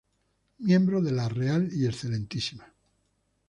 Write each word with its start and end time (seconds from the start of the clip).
Miembro 0.57 0.99
de 1.03 1.11
la 1.11 1.29
Real 1.29 1.69
y 1.71 1.85
Excma. 1.85 2.73